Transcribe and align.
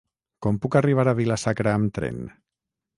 Com 0.45 0.57
puc 0.63 0.77
arribar 0.79 1.05
a 1.11 1.15
Vila-sacra 1.21 1.77
amb 1.77 1.95
tren? 2.01 2.23